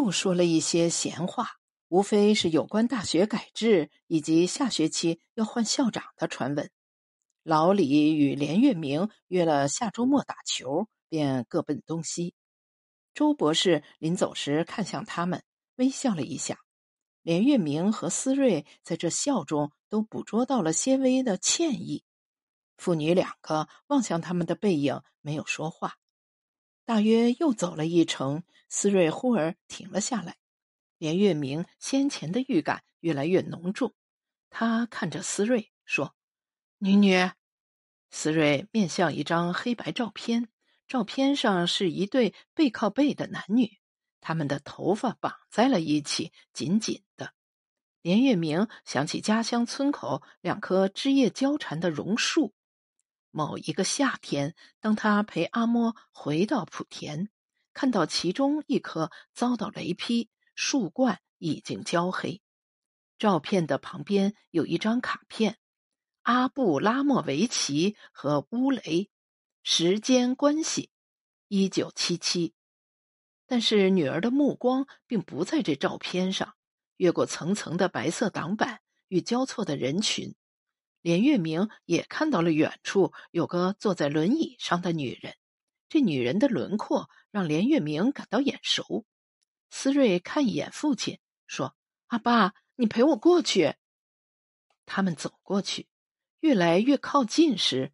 [0.00, 6.70] 又说了一些闲话，无非是有关大学改制以及下学期要换校长的传闻。
[7.42, 12.34] 老李与连月明约了下周末打球，便各奔东西。
[13.12, 15.42] 周博士临走时看向他们，
[15.76, 16.60] 微笑了一下。
[17.20, 22.04] 连月明和思睿在这笑中都捕捉到了些微的歉意。
[22.78, 25.98] 父女两个望向他们的背影，没有说话。
[26.90, 30.38] 大约又走了一程，思睿忽而停了下来。
[30.98, 33.94] 连月明先前的预感越来越浓重，
[34.50, 36.16] 他看着思睿说
[36.78, 37.30] ：“女女。”
[38.10, 40.48] 思睿面向一张黑白照片，
[40.88, 43.78] 照片上是一对背靠背的男女，
[44.20, 47.34] 他们的头发绑在了一起，紧紧的。
[48.02, 52.52] 连月明想起家乡村口两棵枝叶交缠的榕树。
[53.30, 57.28] 某一个夏天，当他陪阿嬷回到莆田，
[57.72, 62.42] 看到其中一棵遭到雷劈，树冠已经焦黑。
[63.18, 65.58] 照片的旁边有一张卡片：
[66.22, 69.10] 阿布拉莫维奇和乌雷，
[69.62, 70.90] 时间关系，
[71.48, 72.54] 一九七七。
[73.46, 76.54] 但是女儿的目光并不在这照片上，
[76.96, 80.34] 越过层层的白色挡板与交错的人群。
[81.02, 85.34] 连月明也看到了远处有个坐在轮椅上的女人，
[85.88, 89.06] 这女人的轮廓让连月明感到眼熟。
[89.70, 91.74] 思睿看一眼父亲，说
[92.08, 93.74] ：“阿爸，你陪我过去。”
[94.84, 95.88] 他们走过去，
[96.40, 97.92] 越来越靠近时，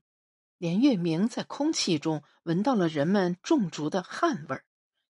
[0.56, 4.64] 连月明在空气中闻到了人们种竹的汗味儿。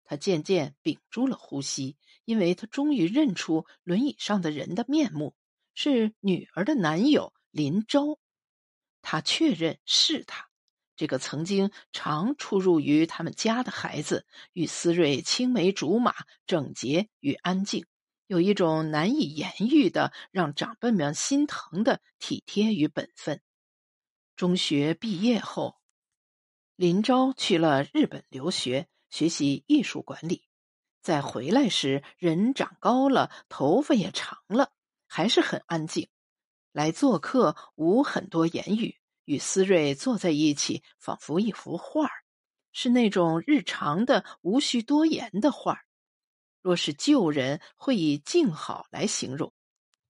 [0.03, 5.35] 他渐渐屏住了呼吸，因为他终于认出轮椅上的人的面目，
[5.73, 7.33] 是女儿的男友。
[7.55, 8.19] 林昭，
[9.01, 10.49] 他确认是他，
[10.97, 16.13] 这个曾经常出入于他们家的孩子，与思睿青梅竹马，
[16.45, 17.85] 整洁与安静，
[18.27, 23.41] 有一种难以言喻的让长辈们心疼的体贴与本分。
[24.35, 25.77] 中学毕业后，
[26.75, 30.43] 林昭去了日本留学，学习艺术管理。
[31.01, 34.73] 在回来时，人长高了，头发也长了，
[35.07, 36.09] 还是很安静。
[36.75, 42.11] 来做客，无很多言语，与思睿坐在一起，仿佛一幅画儿，
[42.73, 45.85] 是那种日常的、无需多言的画儿。
[46.61, 49.53] 若是旧人，会以静好来形容，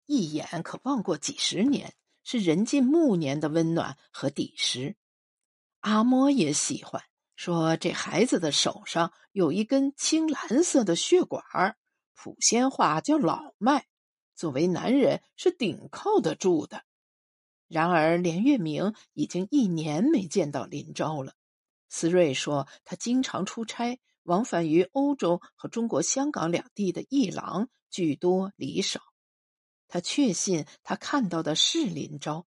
[0.08, 1.94] 一眼可望过几十年，
[2.24, 4.96] 是人近暮年的温暖和底实。
[5.82, 7.04] 阿嬷也喜欢
[7.36, 11.78] 说，这孩子的手上有一根青蓝色的血管儿，
[12.16, 13.86] 普仙话叫老脉。
[14.36, 16.84] 作为男人是顶靠得住的，
[17.68, 21.34] 然而连月明已经一年没见到林昭了。
[21.88, 29.02] 思睿说，他经常出差，往返于欧洲和中国香港两地的一郎居多离少。
[29.88, 32.46] 他确信他看到的是林昭，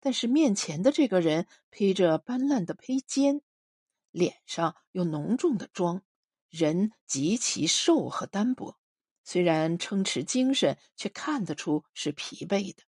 [0.00, 3.42] 但是面前的这个人披着斑斓的披肩，
[4.10, 6.02] 脸上有浓重的妆，
[6.48, 8.78] 人极其瘦和单薄。
[9.26, 12.84] 虽然撑持精神，却看得出是疲惫的。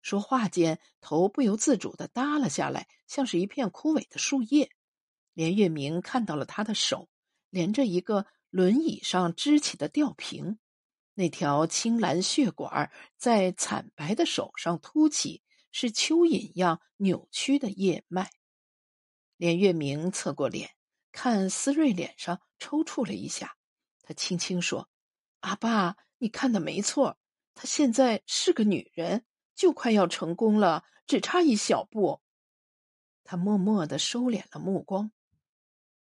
[0.00, 4.70] 说话间，头不由自主的耷了下来，像是一片枯萎的树叶。
[5.34, 7.08] 连月明看到了他的手，
[7.50, 10.60] 连着一个轮椅上支起的吊瓶，
[11.14, 15.42] 那条青蓝血管在惨白的手上凸起，
[15.72, 18.30] 是蚯蚓样扭曲的叶脉。
[19.36, 20.70] 连月明侧过脸，
[21.10, 23.56] 看思睿脸上抽搐了一下，
[24.02, 24.88] 他轻轻说。
[25.42, 27.18] 阿爸，你看的没错，
[27.54, 32.20] 她现在是个女人，就快要成功了，只差一小步。
[33.24, 35.12] 他默默的收敛了目光。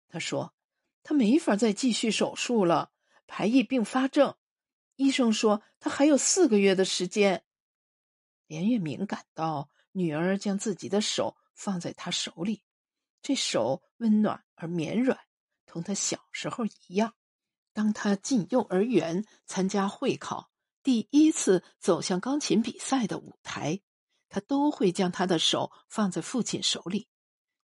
[0.09, 0.55] 他说
[1.03, 2.93] ：“他没法再继续手术了，
[3.27, 4.35] 排异并发症。
[4.97, 7.45] 医生说他还有四个月的时间。”
[8.47, 12.63] 连月明感到女儿将自己的手放在他手里，
[13.21, 15.19] 这手温暖而绵软，
[15.67, 17.15] 同他小时候一样。
[17.79, 20.51] 当他进幼儿园参加会考，
[20.83, 23.81] 第一次走向钢琴比赛的舞台，
[24.29, 27.07] 他都会将他的手放在父亲手里。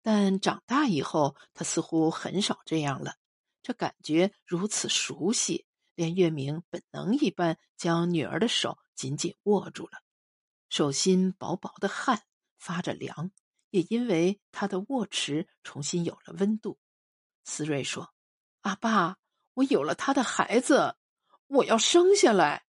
[0.03, 3.17] 但长大以后，他似乎很少这样了。
[3.65, 5.67] 这感觉如此熟悉，
[5.97, 10.05] 连月明本能一般将女儿的手紧紧握住了。
[10.69, 12.23] 手心薄薄的汗，
[12.61, 13.33] 发着凉，
[13.71, 16.79] 也因为他的握持重新有了温度。
[17.43, 18.15] 思睿说
[18.63, 19.17] ：“阿爸。”
[19.57, 20.97] 我有了他的孩子，
[21.47, 22.65] 我要生下来。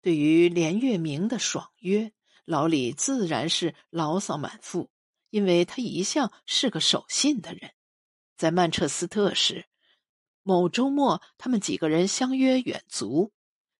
[0.00, 2.12] 对于连月明的爽约，
[2.44, 4.88] 老李自然是牢骚满腹，
[5.30, 7.72] 因为他一向是个守信的人。
[8.36, 9.66] 在曼彻斯特时，
[10.44, 13.32] 某周末，他们几个人相约远足。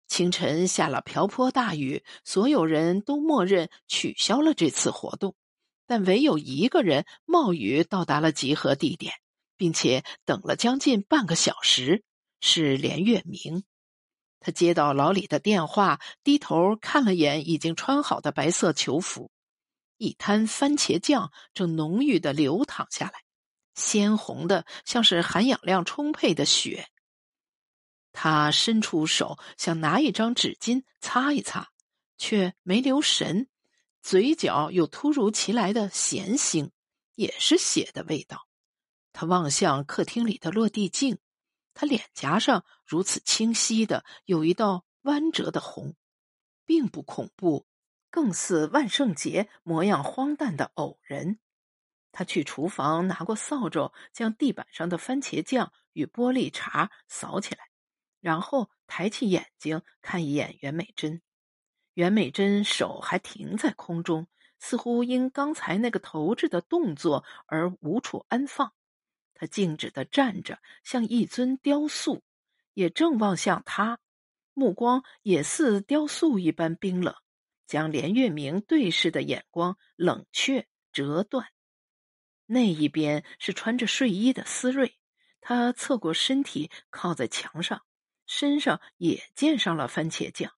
[0.08, 5.37] 清晨下了瓢泼大雨，所有人都默认取消了这次活动，
[5.87, 9.15] 但唯有一个人冒雨到达了集合地点，
[9.62, 12.03] 并且等了将近半个小时，
[12.41, 13.62] 是连月明。
[14.41, 19.31] 他接到老李的电话，低头看了眼已经穿好的白色球服，
[19.99, 23.23] 一滩番茄酱正浓郁的流淌下来。
[23.76, 26.88] 鲜红的，像是含氧量充沛的血。
[28.11, 31.70] 他伸出手想拿一张纸巾擦一擦，
[32.19, 33.47] 却没留神，
[34.03, 36.70] 嘴角有突如其来的咸腥，
[37.15, 38.49] 也是血的味道。
[39.12, 41.19] 他望向客厅里的落地镜，
[41.75, 45.94] 他脸颊上如此清晰的有一道弯折的红，
[46.64, 47.67] 并不恐怖，
[48.11, 51.38] 更似万圣节模样荒诞的偶人。
[52.11, 57.70] 他去厨房拿过扫帚，将地板上的番茄酱与玻璃碴扫起来，
[58.20, 61.23] 然后抬起眼睛看一眼袁美珍。
[61.94, 64.26] 袁美珍手还停在空中，
[64.58, 68.73] 似乎因刚才那个投掷的动作而无处安放。
[69.43, 72.23] 他静止的站着，像一尊雕塑，
[72.75, 73.99] 也正望向他，
[74.55, 77.12] 目光也似雕塑一般冰冷，
[77.67, 81.49] 将连月明对视的眼光冷却折断。
[82.47, 84.97] 那一边是穿着睡衣的思睿，
[85.41, 87.83] 他侧过身体靠在墙上，
[88.25, 90.53] 身上也溅上了番茄酱。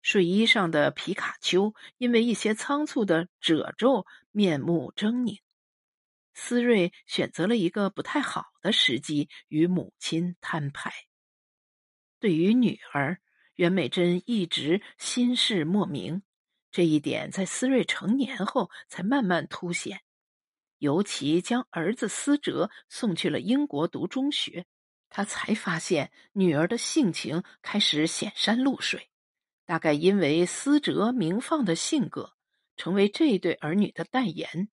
[0.00, 5.40] 睡衣上的皮卡丘因为一些仓促的褶皱，面目狰狞。
[6.34, 10.92] 思睿选择了一个不太好的时机与母亲摊牌。
[12.20, 13.20] 对于女儿，
[13.54, 16.22] 袁美珍一直心事莫名，
[16.70, 20.00] 这一点在思睿成年后才慢慢凸显。
[20.78, 24.66] 尤其将儿子思哲送去了英国读中学，
[25.08, 29.08] 他才发现女儿的性情开始显山露水。
[29.64, 32.34] 大概因为思哲明放的性格，
[32.76, 34.68] 成为这对儿女的代言。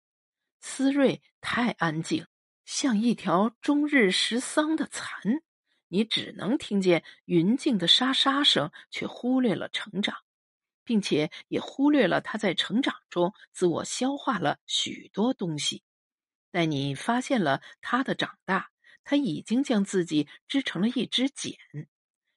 [0.61, 2.27] 思睿太安静，
[2.65, 5.43] 像一条终日食桑的蚕，
[5.89, 10.19] 你只能听见云静的沙沙声，却忽略了成长，
[10.85, 15.83] 并且也忽略了他在成长中自我消化了许多东西。
[16.51, 18.71] 待你发现了他的长大，
[19.03, 21.57] 他已经将自己织成了一支茧，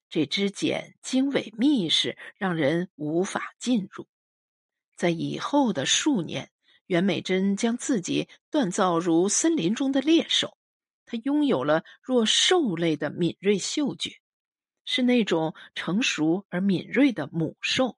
[0.09, 4.07] 这支茧经纬密实，让人无法进入。
[4.95, 6.51] 在以后的数年，
[6.87, 10.57] 袁美珍将自己锻造如森林中的猎手，
[11.05, 14.11] 她拥有了若兽类的敏锐嗅觉，
[14.85, 17.97] 是那种成熟而敏锐的母兽。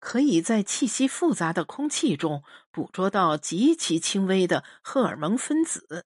[0.00, 6.04] 可以在气息复杂的空气中捕捉到极其轻微的荷尔蒙分子。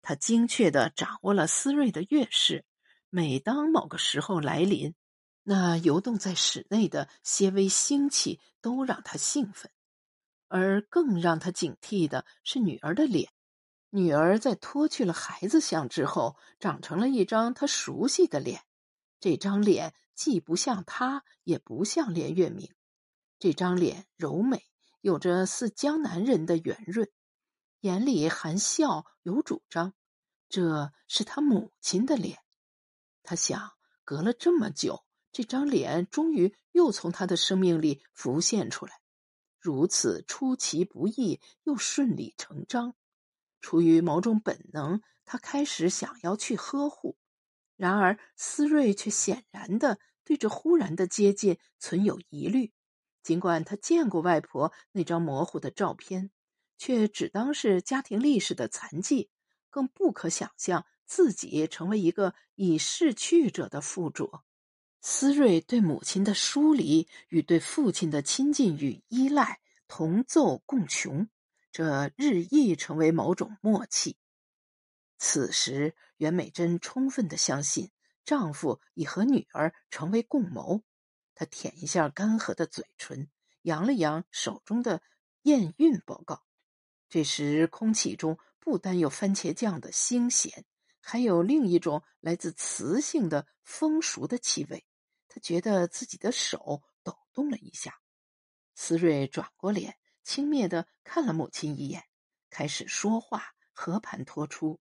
[0.00, 2.64] 她精确地掌握了思瑞的月事。
[3.10, 4.94] 每当某个时候来临，
[5.42, 9.72] 那游动在室内的些微腥气都让她兴奋。
[10.52, 13.32] 而更让他警惕的是女儿的脸。
[13.88, 18.62] 女儿在脱去了孩子相之后，长成了一张他熟悉的脸。
[19.18, 22.70] 这张脸既不像他，也不像连月明。
[23.38, 24.62] 这张脸柔美，
[25.00, 27.08] 有着似江南人的圆润，
[27.80, 29.94] 眼里含笑有主张。
[30.50, 32.40] 这是他母亲的脸。
[33.22, 33.72] 他想，
[34.04, 35.02] 隔了这么久，
[35.32, 39.00] 这张脸终于又从他的生命里浮现出来，
[39.62, 42.96] 如此出其不意又顺理成章。
[43.60, 47.16] 出于某种本能，他开始想要去呵护。
[47.76, 52.72] 然而思睿却显然的对这忽然的接近存有疑虑。
[53.22, 56.32] 尽管他见过外婆那张模糊的照片，
[56.76, 59.30] 却只当是家庭历史的残迹，
[59.70, 64.42] 更不可想象自己成为一个已逝去者的附着。
[65.04, 71.28] 思睿对母亲的疏离与对父亲的亲近与依赖同奏共穷，
[71.72, 74.16] 这日益成为某种默契。
[75.18, 77.90] 此时，袁美珍充分的相信
[78.24, 80.82] 丈夫已和女儿成为共谋。
[81.34, 83.28] 她舔一下干涸的嘴唇，
[83.62, 85.02] 扬了扬手中的
[85.42, 86.44] 验孕报告。
[87.08, 90.64] 这时，空气中不单有番茄酱的腥咸，
[91.00, 94.84] 还有另一种来自雌性的丰熟的气味。
[95.34, 97.98] 他觉得自己的手抖动了一下。
[98.74, 102.04] 思睿转过脸，轻蔑的看了母亲一眼，
[102.50, 104.78] 开始说话，和盘托出。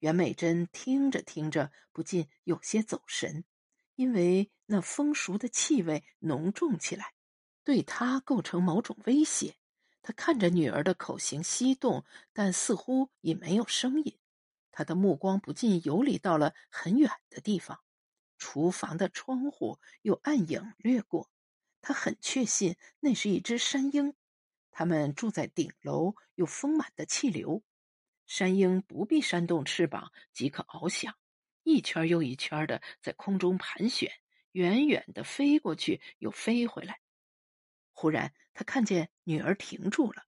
[0.00, 3.44] 袁美珍听着听着，不禁有些走神。
[3.94, 7.14] 因为那风熟的气味浓重起来，
[7.62, 9.54] 对他构成某种威胁。
[10.00, 14.18] 他看着女儿的口型翕动，但似乎已没有声音。
[14.72, 17.78] 他的目光不禁游离到了很远的地方，
[18.44, 21.30] 厨房的窗户有暗影掠过，
[21.80, 24.14] 他很确信那是一只山鹰。
[24.72, 27.62] 他们住在顶楼，有丰满的气流。
[28.26, 31.16] 山鹰不必扇动翅膀即可翱翔，
[31.62, 34.10] 一圈又一圈的在空中盘旋，
[34.50, 36.98] 远远的飞过去又飞回来。
[37.92, 40.24] 忽然，他看见女儿停住了。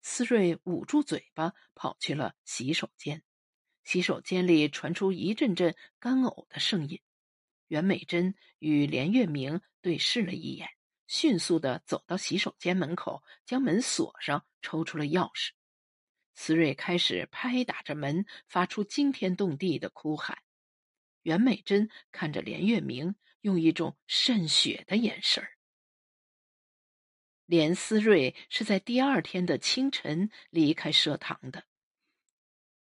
[0.00, 3.22] 思睿捂住嘴巴，跑去了洗手间。
[3.84, 7.02] 洗手间里传出一阵阵干呕的声音。
[7.68, 10.68] 袁美珍与连月明对视了一眼，
[11.06, 15.50] 迅速的走到洗手间门口，将门锁上，抽出了钥匙。
[16.34, 20.38] 思睿开始拍打着门，发出惊天动地的哭喊。
[21.22, 25.50] 袁美珍看着连月明，用一种渗血的眼神儿。
[27.44, 31.64] 连思睿是在第二天的清晨离开社堂的。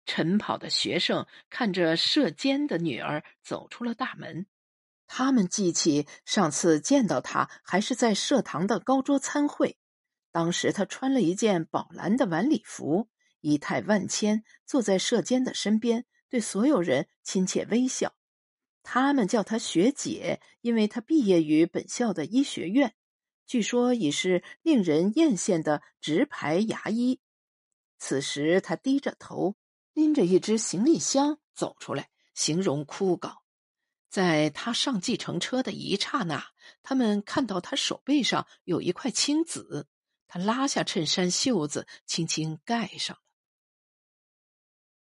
[0.04, 4.46] 晨跑的学生看着社监的女儿走出了大门，
[5.08, 9.76] 他们记起上次见到她还是在社堂的高桌参会，
[10.30, 13.08] 当时她穿了一件宝蓝的晚礼服，
[13.40, 18.14] 仪态万千，坐在社监的身边，对所有人亲切微笑。
[18.82, 22.94] 他们叫她学姐，因为她毕业于本校的医学院。
[23.46, 27.18] 据说已是令人艳羡的直排牙医。
[27.98, 29.56] 此时，他低着头，
[29.94, 33.38] 拎着一只行李箱走出来，形容枯槁。
[34.08, 36.48] 在他上计程车的一刹那，
[36.82, 39.86] 他们看到他手背上有一块青紫，
[40.26, 43.22] 他拉下衬衫袖子，轻轻盖上了。